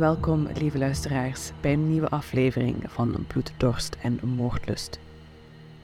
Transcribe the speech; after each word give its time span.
Welkom, 0.00 0.48
lieve 0.54 0.78
luisteraars, 0.78 1.52
bij 1.60 1.72
een 1.72 1.88
nieuwe 1.88 2.08
aflevering 2.08 2.76
van 2.86 3.24
Bloeddorst 3.26 3.96
en 4.02 4.20
Moordlust. 4.22 4.98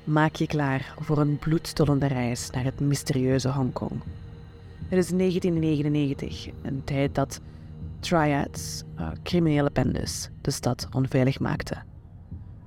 Maak 0.04 0.34
je 0.34 0.46
klaar 0.46 0.94
voor 0.98 1.18
een 1.18 1.38
bloedstollende 1.38 2.06
reis 2.06 2.50
naar 2.50 2.64
het 2.64 2.80
mysterieuze 2.80 3.48
Hongkong. 3.48 4.00
Het 4.88 4.98
is 4.98 5.08
1999, 5.08 6.48
een 6.62 6.84
tijd 6.84 7.14
dat 7.14 7.40
triads, 8.00 8.82
uh, 8.98 9.08
criminele 9.22 9.70
bendes, 9.72 10.30
de 10.40 10.50
stad 10.50 10.88
onveilig 10.92 11.40
maakten. 11.40 11.84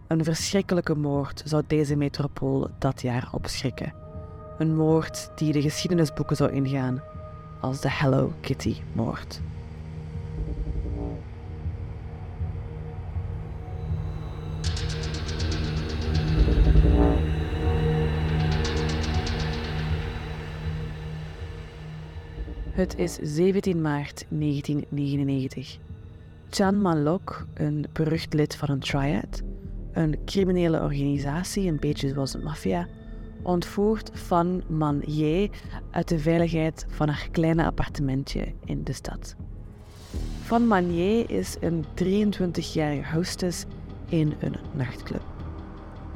Een 0.07 0.23
verschrikkelijke 0.23 0.95
moord 0.95 1.41
zou 1.45 1.63
deze 1.67 1.95
metropool 1.95 2.69
dat 2.79 3.01
jaar 3.01 3.29
opschrikken. 3.31 3.93
Een 4.57 4.75
moord 4.75 5.31
die 5.35 5.53
de 5.53 5.61
geschiedenisboeken 5.61 6.35
zou 6.35 6.51
ingaan 6.51 7.01
als 7.61 7.81
de 7.81 7.91
Hello 7.91 8.33
Kitty-moord. 8.41 9.41
Het 22.79 22.97
is 22.97 23.17
17 23.21 23.81
maart 23.81 24.25
1999. 24.29 25.77
Chan 26.49 26.81
Manlok, 26.81 27.45
een 27.53 27.85
berucht 27.93 28.33
lid 28.33 28.55
van 28.55 28.69
een 28.69 28.79
triad, 28.79 29.41
een 29.91 30.17
criminele 30.25 30.81
organisatie, 30.81 31.67
een 31.67 31.79
beetje 31.79 32.09
zoals 32.13 32.31
de 32.31 32.37
maffia, 32.37 32.87
ontvoert 33.43 34.11
Fan 34.13 34.61
Man 34.67 35.01
Ye 35.05 35.49
uit 35.91 36.07
de 36.07 36.19
veiligheid 36.19 36.85
van 36.89 37.07
haar 37.07 37.27
kleine 37.31 37.65
appartementje 37.65 38.53
in 38.65 38.83
de 38.83 38.93
stad. 38.93 39.35
Fan 40.43 40.67
Man 40.67 40.95
Ye 40.95 41.23
is 41.23 41.57
een 41.59 41.85
23-jarige 41.85 43.13
hostess 43.13 43.65
in 44.09 44.33
een 44.39 44.55
nachtclub. 44.73 45.23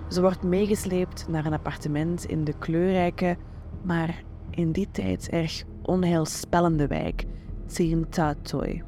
Ze 0.10 0.22
wordt 0.22 0.44
meegesleept 0.44 1.28
naar 1.28 1.46
een 1.46 1.54
appartement 1.54 2.26
in 2.26 2.44
de 2.44 2.54
kleurrijke, 2.60 3.38
maar 3.82 4.24
in 4.56 4.72
die 4.72 4.88
tijd 4.92 5.30
erg 5.30 5.64
onheilspellende 5.82 6.88
wijk 6.88 7.26
Tsim 7.66 8.10
Ta 8.10 8.36
Toi. 8.42 8.84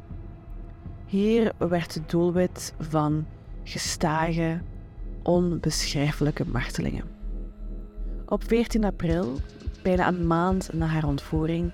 Hier 1.05 1.53
werd 1.57 1.93
het 1.93 2.09
doelwit 2.09 2.73
van 2.79 3.25
gestage, 3.63 4.61
onbeschrijfelijke 5.23 6.45
martelingen. 6.47 7.03
Op 8.25 8.43
14 8.43 8.83
april, 8.83 9.33
bijna 9.83 10.07
een 10.07 10.27
maand 10.27 10.73
na 10.73 10.85
haar 10.85 11.05
ontvoering, 11.05 11.73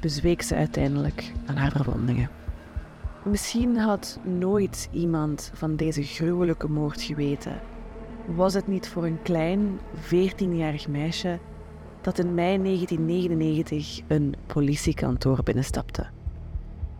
bezweek 0.00 0.42
ze 0.42 0.54
uiteindelijk 0.54 1.32
aan 1.46 1.56
haar 1.56 1.70
verwondingen. 1.70 2.30
Misschien 3.24 3.76
had 3.76 4.18
nooit 4.22 4.88
iemand 4.92 5.50
van 5.54 5.76
deze 5.76 6.02
gruwelijke 6.02 6.68
moord 6.68 7.02
geweten. 7.02 7.60
Was 8.26 8.54
het 8.54 8.66
niet 8.66 8.88
voor 8.88 9.04
een 9.04 9.22
klein 9.22 9.78
14-jarig 9.96 10.88
meisje 10.88 11.38
dat 12.00 12.18
in 12.18 12.34
mei 12.34 12.62
1999 12.62 14.00
een 14.06 14.34
politiekantoor 14.46 15.42
binnenstapte? 15.42 16.06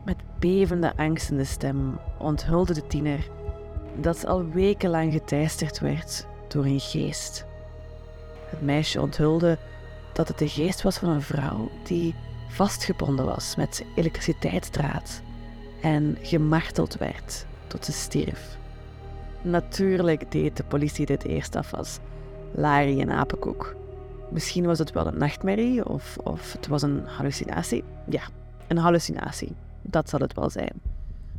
Met 0.04 0.16
bevende 0.38 0.96
angst 0.96 1.30
in 1.30 1.36
de 1.36 1.44
stem 1.44 1.98
onthulde 2.18 2.74
de 2.74 2.86
tiener 2.86 3.28
dat 3.96 4.16
ze 4.16 4.26
al 4.26 4.48
wekenlang 4.48 5.12
geteisterd 5.12 5.80
werd 5.80 6.26
door 6.48 6.64
een 6.64 6.80
geest. 6.80 7.44
Het 8.46 8.62
meisje 8.62 9.00
onthulde 9.00 9.58
dat 10.12 10.28
het 10.28 10.38
de 10.38 10.48
geest 10.48 10.82
was 10.82 10.98
van 10.98 11.08
een 11.08 11.22
vrouw 11.22 11.70
die 11.84 12.14
vastgebonden 12.48 13.24
was 13.24 13.56
met 13.56 13.84
elektriciteitsdraad 13.94 15.22
en 15.80 16.16
gemarteld 16.22 16.96
werd 16.96 17.46
tot 17.66 17.84
ze 17.84 17.92
stierf. 17.92 18.58
Natuurlijk 19.42 20.32
deed 20.32 20.56
de 20.56 20.64
politie 20.64 21.06
dit 21.06 21.24
eerst 21.24 21.56
af 21.56 21.74
als 21.74 21.98
Larry 22.52 23.00
en 23.00 23.10
apenkoek. 23.10 23.74
Misschien 24.30 24.64
was 24.64 24.78
het 24.78 24.92
wel 24.92 25.06
een 25.06 25.18
nachtmerrie 25.18 25.88
of, 25.88 26.16
of 26.16 26.52
het 26.52 26.66
was 26.66 26.82
een 26.82 27.06
hallucinatie. 27.06 27.84
Ja, 28.08 28.22
een 28.68 28.78
hallucinatie. 28.78 29.52
Dat 29.82 30.08
zal 30.08 30.20
het 30.20 30.34
wel 30.34 30.50
zijn. 30.50 30.72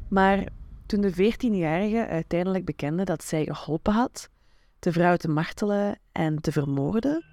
Maar 0.07 0.44
toen 0.85 1.01
de 1.01 1.13
14-jarige 1.13 2.07
uiteindelijk 2.07 2.66
bekende 2.66 3.03
dat 3.03 3.24
zij 3.24 3.46
geholpen 3.46 3.94
had 3.94 4.30
de 4.80 4.91
vrouw 4.91 5.16
te 5.16 5.28
martelen 5.28 6.00
en 6.12 6.41
te 6.41 6.51
vermoorden, 6.51 7.25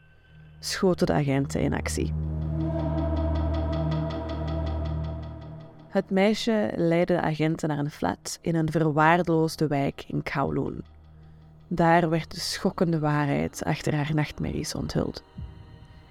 schoten 0.61 1.07
de 1.07 1.13
agenten 1.13 1.61
in 1.61 1.75
actie. 1.75 2.13
Het 5.89 6.11
meisje 6.11 6.73
leidde 6.77 7.15
de 7.15 7.21
agenten 7.21 7.69
naar 7.69 7.79
een 7.79 7.91
flat 7.91 8.39
in 8.41 8.55
een 8.55 8.71
verwaarloosde 8.71 9.67
wijk 9.67 10.05
in 10.07 10.23
Kowloon. 10.23 10.83
Daar 11.69 12.11
werd 12.11 12.31
de 12.31 12.41
schokkende 12.41 12.99
waarheid 12.99 13.65
achter 13.65 13.95
haar 13.95 14.15
nachtmerries 14.15 14.75
onthuld. 14.75 15.23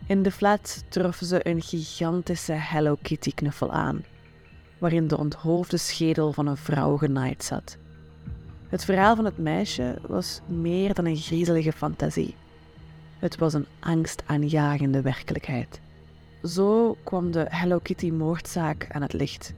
In 0.08 0.24
de 0.24 0.32
flat 0.32 0.84
troffen 0.90 1.26
ze 1.26 1.48
een 1.48 1.62
gigantische 1.62 2.54
Hello 2.54 2.98
Kitty 3.02 3.32
knuffel 3.34 3.72
aan, 3.72 4.04
waarin 4.78 5.08
de 5.08 5.18
onthoofde 5.18 5.78
schedel 5.78 6.34
van 6.34 6.48
een 6.48 6.58
vrouw 6.58 6.98
genaaid 6.98 7.44
zat. 7.44 7.78
Het 8.68 8.86
verhaal 8.86 9.16
van 9.16 9.26
het 9.26 9.38
meisje 9.38 10.00
was 10.08 10.42
meer 10.46 10.94
dan 10.94 11.06
een 11.06 11.18
griezelige 11.18 11.72
fantasie. 11.72 12.36
Het 13.20 13.38
was 13.38 13.54
een 13.54 13.66
angstaanjagende 13.80 15.02
werkelijkheid. 15.02 15.82
Zo 16.44 16.98
kwam 17.04 17.32
de 17.32 17.46
Hello 17.50 17.80
Kitty 17.80 18.12
moordzaak 18.12 18.88
aan 18.92 19.02
het 19.02 19.14
licht 19.14 19.54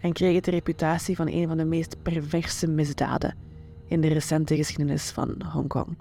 en 0.00 0.12
kreeg 0.12 0.34
het 0.34 0.44
de 0.44 0.50
reputatie 0.50 1.16
van 1.16 1.28
een 1.28 1.48
van 1.48 1.56
de 1.56 1.64
meest 1.64 2.02
perverse 2.02 2.68
misdaden 2.68 3.34
in 3.88 4.00
de 4.00 4.08
recente 4.08 4.56
geschiedenis 4.56 5.10
van 5.10 5.42
Hongkong. 5.52 5.96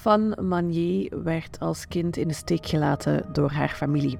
Fan 0.00 0.34
Manyi 0.40 1.08
werd 1.22 1.60
als 1.60 1.88
kind 1.88 2.16
in 2.16 2.28
de 2.28 2.34
steek 2.34 2.66
gelaten 2.66 3.24
door 3.32 3.50
haar 3.50 3.68
familie 3.68 4.18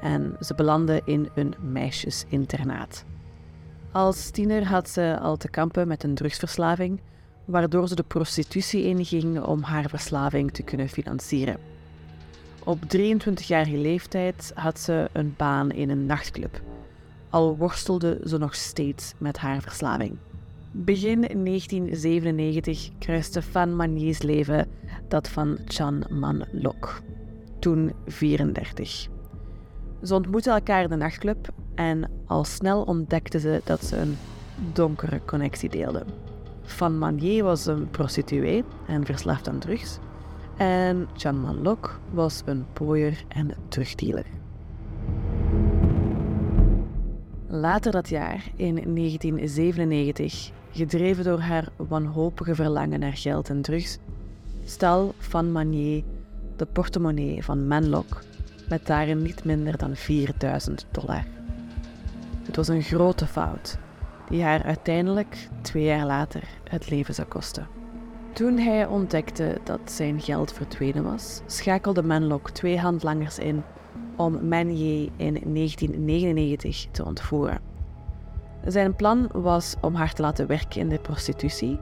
en 0.00 0.36
ze 0.40 0.54
belandde 0.54 1.02
in 1.04 1.28
een 1.34 1.54
meisjesinternaat. 1.60 3.04
Als 3.92 4.30
tiener 4.30 4.66
had 4.66 4.88
ze 4.88 5.18
al 5.20 5.36
te 5.36 5.48
kampen 5.48 5.88
met 5.88 6.04
een 6.04 6.14
drugsverslaving, 6.14 7.00
waardoor 7.44 7.88
ze 7.88 7.94
de 7.94 8.02
prostitutie 8.02 8.84
inging 8.84 9.42
om 9.42 9.62
haar 9.62 9.88
verslaving 9.88 10.52
te 10.52 10.62
kunnen 10.62 10.88
financieren. 10.88 11.56
Op 12.64 12.78
23-jarige 12.96 13.78
leeftijd 13.78 14.52
had 14.54 14.80
ze 14.80 15.08
een 15.12 15.34
baan 15.36 15.70
in 15.70 15.90
een 15.90 16.06
nachtclub, 16.06 16.60
al 17.30 17.56
worstelde 17.56 18.20
ze 18.24 18.38
nog 18.38 18.54
steeds 18.54 19.12
met 19.18 19.38
haar 19.38 19.62
verslaving. 19.62 20.16
Begin 20.78 21.20
1997 21.20 22.90
kruiste 22.98 23.42
Fan 23.42 23.76
Manier's 23.76 24.22
leven 24.22 24.68
dat 25.08 25.28
van 25.28 25.58
Chan 25.64 26.04
Man 26.10 26.44
Lok, 26.52 27.00
toen 27.58 27.92
34. 28.06 29.08
Ze 30.02 30.14
ontmoetten 30.14 30.52
elkaar 30.52 30.82
in 30.82 30.88
de 30.88 30.96
nachtclub 30.96 31.48
en 31.74 32.10
al 32.26 32.44
snel 32.44 32.82
ontdekten 32.82 33.40
ze 33.40 33.60
dat 33.64 33.84
ze 33.84 33.96
een 33.96 34.16
donkere 34.72 35.20
connectie 35.24 35.68
deelden. 35.68 36.06
Van 36.62 36.98
Manier 36.98 37.44
was 37.44 37.66
een 37.66 37.90
prostituee 37.90 38.64
en 38.86 39.04
verslaafd 39.04 39.48
aan 39.48 39.58
drugs. 39.58 39.98
En 40.56 41.08
Chan 41.16 41.40
Manlok 41.40 42.00
was 42.10 42.42
een 42.44 42.66
pooier 42.72 43.24
en 43.28 43.50
drugdealer. 43.68 44.26
Later 47.48 47.92
dat 47.92 48.08
jaar, 48.08 48.44
in 48.56 48.74
1997, 48.74 50.50
gedreven 50.70 51.24
door 51.24 51.38
haar 51.38 51.68
wanhopige 51.76 52.54
verlangen 52.54 53.00
naar 53.00 53.16
geld 53.16 53.48
en 53.48 53.62
drugs, 53.62 53.98
stal 54.68 55.14
Van 55.18 55.52
Manier 55.52 56.02
de 56.56 56.66
portemonnee 56.66 57.44
van 57.44 57.66
Manlok 57.66 58.22
met 58.68 58.86
daarin 58.86 59.22
niet 59.22 59.44
minder 59.44 59.76
dan 59.76 59.96
4000 59.96 60.86
dollar. 60.90 61.24
Het 62.42 62.56
was 62.56 62.68
een 62.68 62.82
grote 62.82 63.26
fout, 63.26 63.78
die 64.28 64.42
haar 64.42 64.62
uiteindelijk, 64.62 65.48
twee 65.60 65.84
jaar 65.84 66.06
later, 66.06 66.42
het 66.64 66.90
leven 66.90 67.14
zou 67.14 67.28
kosten. 67.28 67.68
Toen 68.32 68.58
hij 68.58 68.86
ontdekte 68.86 69.58
dat 69.64 69.80
zijn 69.84 70.20
geld 70.20 70.52
verdwenen 70.52 71.04
was, 71.04 71.40
schakelde 71.46 72.02
Manlock 72.02 72.50
twee 72.50 72.78
handlangers 72.78 73.38
in 73.38 73.62
om 74.16 74.48
Manier 74.48 75.10
in 75.16 75.32
1999 75.54 76.86
te 76.90 77.04
ontvoeren. 77.04 77.60
Zijn 78.64 78.96
plan 78.96 79.28
was 79.32 79.74
om 79.80 79.94
haar 79.94 80.12
te 80.12 80.22
laten 80.22 80.46
werken 80.46 80.80
in 80.80 80.88
de 80.88 80.98
prostitutie 80.98 81.78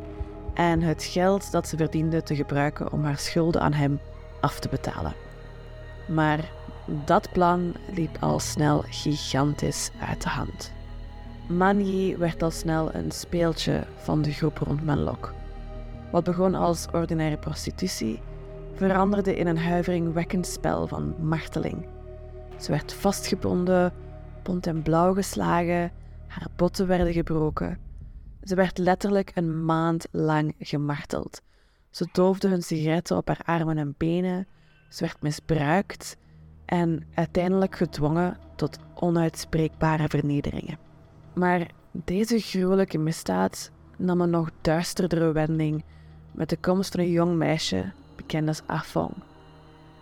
en 0.55 0.81
het 0.81 1.05
geld 1.05 1.53
dat 1.53 1.69
ze 1.69 1.77
verdiende 1.77 2.23
te 2.23 2.35
gebruiken 2.37 2.93
om 2.93 3.05
haar 3.05 3.19
schulden 3.19 3.61
aan 3.61 3.73
hem 3.73 4.01
af 4.41 4.59
te 4.59 4.69
betalen. 4.69 5.15
Maar 6.09 6.51
dat 7.05 7.33
plan 7.33 7.75
liep 7.95 8.17
al 8.21 8.39
snel 8.41 8.85
gigantisch 8.87 9.91
uit 10.09 10.23
de 10.23 10.29
hand. 10.29 10.73
Mani 11.49 12.17
werd 12.17 12.43
al 12.43 12.51
snel 12.51 12.95
een 12.95 13.11
speeltje 13.11 13.85
van 13.97 14.23
de 14.23 14.33
groep 14.33 14.59
rond 14.59 14.85
Manlock. 14.85 15.33
Wat 16.11 16.25
begon 16.25 16.55
als 16.55 16.87
ordinaire 16.93 17.37
prostitutie, 17.37 18.21
veranderde 18.75 19.37
in 19.37 19.47
een 19.47 19.59
huiveringwekkend 19.59 20.47
spel 20.47 20.87
van 20.87 21.15
marteling. 21.21 21.87
Ze 22.57 22.71
werd 22.71 22.93
vastgebonden, 22.93 23.93
bont 24.43 24.67
en 24.67 24.83
blauw 24.83 25.15
geslagen, 25.15 25.93
haar 26.27 26.49
botten 26.57 26.87
werden 26.87 27.13
gebroken. 27.13 27.79
Ze 28.45 28.55
werd 28.55 28.79
letterlijk 28.79 29.31
een 29.35 29.65
maand 29.65 30.07
lang 30.11 30.55
gemarteld. 30.59 31.43
Ze 31.91 32.09
doofde 32.13 32.49
hun 32.49 32.63
sigaretten 32.63 33.17
op 33.17 33.29
haar 33.29 33.41
armen 33.45 33.79
en 33.79 33.95
benen, 33.99 34.47
ze 34.89 35.05
werd 35.05 35.23
misbruikt 35.23 36.17
en 36.65 37.07
uiteindelijk 37.15 37.77
gedwongen 37.77 38.37
tot 38.57 38.79
onuitspreekbare 38.95 40.09
vernederingen. 40.09 40.79
Maar 41.35 41.71
deze 41.91 42.39
gruwelijke 42.39 42.99
misdaad 42.99 43.71
nam 43.97 44.21
een 44.21 44.31
nog 44.31 44.51
duisterdere 44.61 45.33
wending 45.33 45.85
met 46.33 46.49
de 46.49 46.57
komst 46.57 46.93
van 46.93 47.01
een 47.01 47.11
jong 47.11 47.37
meisje, 47.37 47.93
bekend 48.17 48.49
als 48.49 48.63
Afong. 48.67 49.13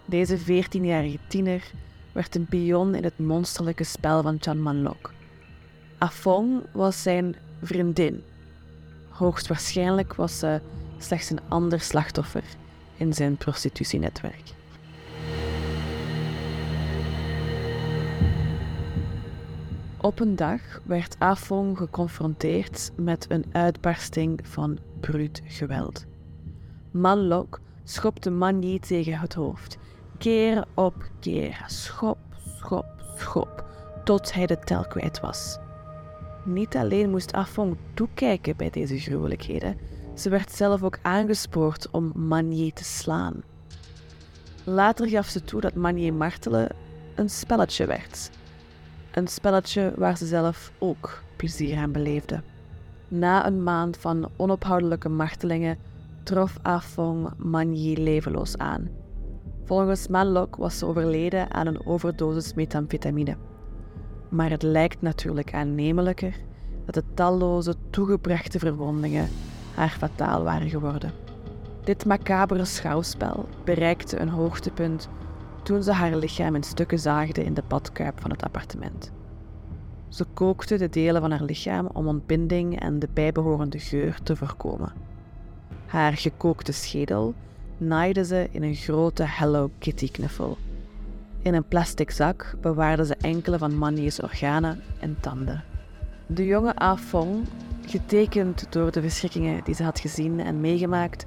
Deze 0.04 0.38
14-jarige 0.38 1.18
tiener 1.28 1.70
werd 2.12 2.34
een 2.34 2.46
pion 2.46 2.94
in 2.94 3.04
het 3.04 3.18
monsterlijke 3.18 3.84
spel 3.84 4.22
van 4.22 4.36
Chan 4.40 4.60
Manlok. 4.60 5.12
Afong 5.98 6.62
was 6.72 7.02
zijn 7.02 7.36
vriendin. 7.62 8.22
Hoogstwaarschijnlijk 9.12 10.14
was 10.14 10.38
ze 10.38 10.60
slechts 10.98 11.30
een 11.30 11.40
ander 11.48 11.80
slachtoffer 11.80 12.44
in 12.96 13.12
zijn 13.12 13.36
prostitutienetwerk. 13.36 14.54
Op 20.00 20.20
een 20.20 20.36
dag 20.36 20.60
werd 20.84 21.16
Afong 21.18 21.76
geconfronteerd 21.76 22.92
met 22.96 23.26
een 23.28 23.44
uitbarsting 23.52 24.40
van 24.42 24.78
bruut 25.00 25.42
geweld. 25.44 26.04
Manlok 26.90 27.60
schopte 27.84 28.30
Manji 28.30 28.78
tegen 28.78 29.18
het 29.18 29.34
hoofd, 29.34 29.78
keer 30.18 30.64
op 30.74 31.10
keer, 31.20 31.64
schop, 31.66 32.18
schop, 32.58 32.86
schop, 33.16 33.64
tot 34.04 34.32
hij 34.32 34.46
de 34.46 34.58
tel 34.58 34.86
kwijt 34.86 35.20
was. 35.20 35.58
Niet 36.44 36.76
alleen 36.76 37.10
moest 37.10 37.32
Afong 37.32 37.76
toekijken 37.94 38.56
bij 38.56 38.70
deze 38.70 38.98
gruwelijkheden, 38.98 39.76
ze 40.14 40.28
werd 40.28 40.52
zelf 40.52 40.82
ook 40.82 40.98
aangespoord 41.02 41.90
om 41.90 42.12
Manji 42.14 42.72
te 42.72 42.84
slaan. 42.84 43.42
Later 44.64 45.08
gaf 45.08 45.26
ze 45.26 45.42
toe 45.42 45.60
dat 45.60 45.74
Manji 45.74 46.12
martelen 46.12 46.68
een 47.14 47.30
spelletje 47.30 47.86
werd 47.86 48.30
een 49.12 49.28
spelletje 49.28 49.92
waar 49.96 50.16
ze 50.16 50.26
zelf 50.26 50.72
ook 50.78 51.22
plezier 51.36 51.78
aan 51.78 51.92
beleefde. 51.92 52.42
Na 53.08 53.46
een 53.46 53.62
maand 53.62 53.96
van 53.96 54.30
onophoudelijke 54.36 55.08
martelingen 55.08 55.78
trof 56.22 56.58
Afong 56.62 57.30
Manji 57.36 58.02
levenloos 58.02 58.58
aan. 58.58 58.88
Volgens 59.64 60.08
Manlok 60.08 60.56
was 60.56 60.78
ze 60.78 60.86
overleden 60.86 61.52
aan 61.52 61.66
een 61.66 61.86
overdosis 61.86 62.54
methamfetamine. 62.54 63.36
Maar 64.32 64.50
het 64.50 64.62
lijkt 64.62 65.02
natuurlijk 65.02 65.54
aannemelijker 65.54 66.34
dat 66.84 66.94
de 66.94 67.04
talloze 67.14 67.74
toegebrachte 67.90 68.58
verwondingen 68.58 69.28
haar 69.74 69.88
fataal 69.88 70.42
waren 70.42 70.70
geworden. 70.70 71.12
Dit 71.84 72.04
macabere 72.04 72.64
schouwspel 72.64 73.48
bereikte 73.64 74.18
een 74.18 74.28
hoogtepunt 74.28 75.08
toen 75.62 75.82
ze 75.82 75.92
haar 75.92 76.16
lichaam 76.16 76.54
in 76.54 76.62
stukken 76.62 76.98
zaagde 76.98 77.44
in 77.44 77.54
de 77.54 77.62
badkuip 77.68 78.20
van 78.20 78.30
het 78.30 78.42
appartement. 78.42 79.12
Ze 80.08 80.24
kookte 80.34 80.76
de 80.76 80.88
delen 80.88 81.20
van 81.20 81.30
haar 81.30 81.42
lichaam 81.42 81.86
om 81.92 82.06
ontbinding 82.06 82.80
en 82.80 82.98
de 82.98 83.08
bijbehorende 83.12 83.78
geur 83.78 84.18
te 84.22 84.36
voorkomen. 84.36 84.92
Haar 85.86 86.12
gekookte 86.12 86.72
schedel 86.72 87.34
naaide 87.78 88.24
ze 88.24 88.48
in 88.50 88.62
een 88.62 88.74
grote 88.74 89.24
Hello 89.26 89.70
Kitty 89.78 90.10
knuffel. 90.10 90.58
In 91.42 91.54
een 91.54 91.68
plastic 91.68 92.10
zak 92.10 92.54
bewaarde 92.60 93.06
ze 93.06 93.16
enkele 93.16 93.58
van 93.58 93.78
Manje's 93.78 94.22
organen 94.22 94.82
en 95.00 95.16
tanden. 95.20 95.64
De 96.26 96.46
jonge 96.46 96.74
Afong, 96.74 97.44
getekend 97.86 98.66
door 98.72 98.92
de 98.92 99.00
verschrikkingen 99.00 99.64
die 99.64 99.74
ze 99.74 99.82
had 99.82 100.00
gezien 100.00 100.40
en 100.40 100.60
meegemaakt, 100.60 101.26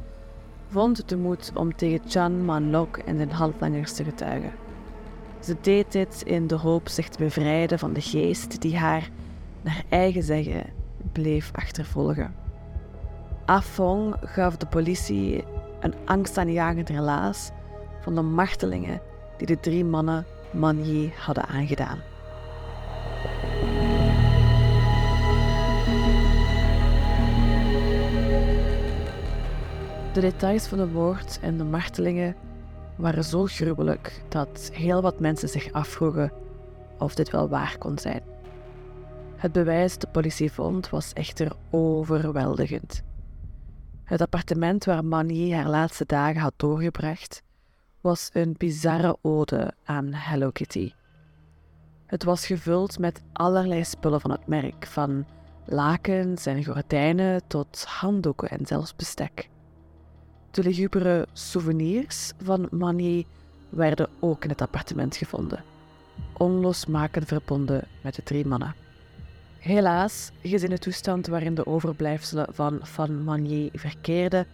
vond 0.67 1.09
de 1.09 1.17
moed 1.17 1.51
om 1.55 1.75
tegen 1.75 2.01
Chan 2.07 2.45
Manlok 2.45 2.97
en 2.97 3.17
zijn 3.17 3.31
handlangers 3.31 3.93
te 3.93 4.03
getuigen. 4.03 4.51
Ze 5.39 5.55
deed 5.61 5.91
dit 5.91 6.21
in 6.25 6.47
de 6.47 6.55
hoop 6.55 6.87
zich 6.87 7.09
te 7.09 7.17
bevrijden 7.17 7.79
van 7.79 7.93
de 7.93 8.01
geest 8.01 8.61
die 8.61 8.77
haar, 8.77 9.09
naar 9.61 9.83
eigen 9.89 10.23
zeggen, 10.23 10.63
bleef 11.11 11.51
achtervolgen. 11.53 12.35
Afong 13.45 14.15
gaf 14.21 14.57
de 14.57 14.65
politie 14.67 15.43
een 15.79 15.93
angstaanjagend 16.05 16.89
relaas 16.89 17.51
van 18.01 18.15
de 18.15 18.21
martelingen 18.21 19.01
die 19.37 19.47
de 19.47 19.59
drie 19.59 19.85
mannen 19.85 20.25
Manji 20.51 21.13
hadden 21.17 21.47
aangedaan. 21.47 21.99
De 30.13 30.21
details 30.21 30.67
van 30.67 30.77
de 30.77 30.85
moord 30.85 31.39
en 31.41 31.57
de 31.57 31.63
martelingen 31.63 32.35
waren 32.95 33.23
zo 33.23 33.45
gruwelijk 33.45 34.21
dat 34.29 34.69
heel 34.73 35.01
wat 35.01 35.19
mensen 35.19 35.49
zich 35.49 35.71
afvroegen 35.71 36.31
of 36.97 37.15
dit 37.15 37.31
wel 37.31 37.49
waar 37.49 37.77
kon 37.77 37.97
zijn. 37.97 38.21
Het 39.35 39.51
bewijs 39.51 39.91
dat 39.91 40.01
de 40.01 40.07
politie 40.07 40.51
vond 40.51 40.89
was 40.89 41.13
echter 41.13 41.51
overweldigend. 41.69 43.03
Het 44.03 44.21
appartement 44.21 44.85
waar 44.85 45.05
Mani 45.05 45.53
haar 45.53 45.69
laatste 45.69 46.05
dagen 46.05 46.41
had 46.41 46.53
doorgebracht 46.57 47.43
was 48.05 48.29
een 48.33 48.55
bizarre 48.57 49.17
ode 49.21 49.73
aan 49.83 50.13
Hello 50.13 50.49
Kitty. 50.49 50.91
Het 52.05 52.23
was 52.23 52.45
gevuld 52.45 52.99
met 52.99 53.21
allerlei 53.33 53.83
spullen 53.83 54.21
van 54.21 54.31
het 54.31 54.47
merk, 54.47 54.85
van 54.87 55.25
lakens 55.65 56.45
en 56.45 56.65
gordijnen 56.65 57.41
tot 57.47 57.85
handdoeken 57.87 58.49
en 58.49 58.65
zelfs 58.65 58.95
bestek. 58.95 59.49
De 60.51 60.63
lugubere 60.63 61.27
souvenirs 61.33 62.31
van 62.37 62.67
Manier 62.71 63.25
werden 63.69 64.09
ook 64.19 64.43
in 64.43 64.49
het 64.49 64.61
appartement 64.61 65.15
gevonden, 65.15 65.63
onlosmakend 66.37 67.27
verbonden 67.27 67.87
met 68.03 68.15
de 68.15 68.23
drie 68.23 68.45
mannen. 68.45 68.75
Helaas, 69.57 70.31
gezien 70.41 70.69
de 70.69 70.79
toestand 70.79 71.27
waarin 71.27 71.55
de 71.55 71.65
overblijfselen 71.65 72.47
van 72.51 72.79
Van 72.81 73.23
Manier 73.23 73.69
verkeerden, 73.73 74.47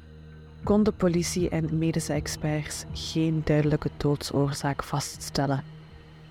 kon 0.64 0.84
de 0.84 0.92
politie 0.92 1.50
en 1.50 1.78
medische 1.78 2.14
experts 2.14 2.86
geen 2.94 3.42
duidelijke 3.44 3.90
doodsoorzaak 3.98 4.84
vaststellen. 4.84 5.64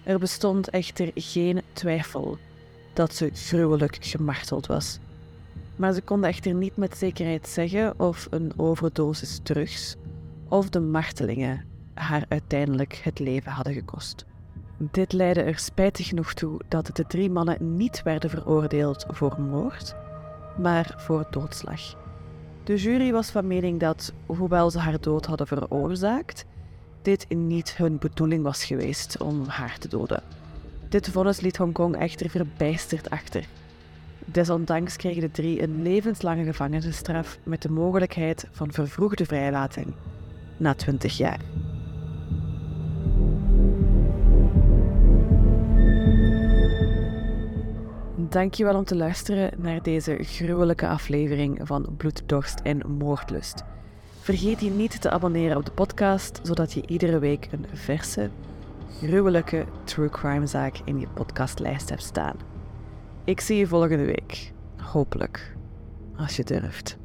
Er 0.04 0.18
bestond 0.18 0.70
echter 0.70 1.10
geen 1.14 1.62
twijfel 1.72 2.38
dat 2.92 3.14
ze 3.14 3.30
gruwelijk 3.32 3.98
gemarteld 4.00 4.66
was 4.66 4.98
maar 5.80 5.92
ze 5.92 6.02
konden 6.02 6.28
echter 6.28 6.54
niet 6.54 6.76
met 6.76 6.96
zekerheid 6.96 7.48
zeggen 7.48 8.00
of 8.00 8.26
een 8.30 8.52
overdosis 8.56 9.40
drugs 9.42 9.96
of 10.48 10.68
de 10.68 10.80
martelingen 10.80 11.64
haar 11.94 12.24
uiteindelijk 12.28 13.00
het 13.02 13.18
leven 13.18 13.52
hadden 13.52 13.72
gekost. 13.72 14.24
Dit 14.76 15.12
leidde 15.12 15.42
er 15.42 15.58
spijtig 15.58 16.06
genoeg 16.06 16.34
toe 16.34 16.60
dat 16.68 16.90
de 16.92 17.04
drie 17.06 17.30
mannen 17.30 17.76
niet 17.76 18.02
werden 18.02 18.30
veroordeeld 18.30 19.04
voor 19.08 19.40
moord, 19.40 19.94
maar 20.58 20.94
voor 20.96 21.26
doodslag. 21.30 21.80
De 22.70 22.76
jury 22.76 23.12
was 23.12 23.30
van 23.30 23.46
mening 23.46 23.80
dat, 23.80 24.12
hoewel 24.26 24.70
ze 24.70 24.78
haar 24.78 25.00
dood 25.00 25.26
hadden 25.26 25.46
veroorzaakt, 25.46 26.44
dit 27.02 27.26
niet 27.28 27.76
hun 27.76 27.98
bedoeling 27.98 28.42
was 28.42 28.64
geweest 28.64 29.20
om 29.20 29.44
haar 29.46 29.78
te 29.78 29.88
doden. 29.88 30.22
Dit 30.88 31.08
vonnis 31.08 31.40
liet 31.40 31.56
Hongkong 31.56 31.96
echter 31.96 32.30
verbijsterd 32.30 33.10
achter 33.10 33.44
Desondanks 34.24 34.96
kregen 34.96 35.20
de 35.20 35.30
drie 35.30 35.62
een 35.62 35.82
levenslange 35.82 36.44
gevangenisstraf 36.44 37.38
met 37.42 37.62
de 37.62 37.70
mogelijkheid 37.70 38.46
van 38.50 38.72
vervroegde 38.72 39.24
vrijlating 39.24 39.86
na 40.56 40.74
20 40.74 41.16
jaar. 41.16 41.40
Dankjewel 48.30 48.76
om 48.76 48.84
te 48.84 48.96
luisteren 48.96 49.50
naar 49.56 49.82
deze 49.82 50.18
gruwelijke 50.20 50.88
aflevering 50.88 51.60
van 51.62 51.94
Bloeddorst 51.96 52.60
en 52.60 52.90
Moordlust. 52.98 53.64
Vergeet 54.20 54.60
je 54.60 54.70
niet 54.70 55.00
te 55.00 55.10
abonneren 55.10 55.56
op 55.56 55.64
de 55.64 55.70
podcast, 55.70 56.40
zodat 56.42 56.72
je 56.72 56.86
iedere 56.86 57.18
week 57.18 57.48
een 57.50 57.66
verse, 57.72 58.30
gruwelijke 59.00 59.64
true 59.84 60.08
crime 60.08 60.46
zaak 60.46 60.80
in 60.84 61.00
je 61.00 61.06
podcastlijst 61.14 61.88
hebt 61.88 62.02
staan. 62.02 62.36
Ik 63.24 63.40
zie 63.40 63.56
je 63.56 63.66
volgende 63.66 64.04
week. 64.04 64.52
Hopelijk. 64.76 65.56
Als 66.16 66.36
je 66.36 66.44
durft. 66.44 66.99